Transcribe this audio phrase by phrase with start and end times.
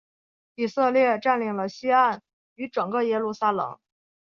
[0.55, 2.23] 以色列占领了西岸
[2.55, 3.77] 与整个耶路撒冷。